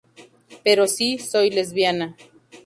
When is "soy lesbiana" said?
1.19-2.15